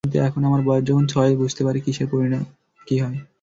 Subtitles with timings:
[0.03, 2.43] কিন্তু এখন আমার বয়স যখন ছয়, বুঝতে পারি কীসের পরিণাম
[2.87, 3.17] কী হয়।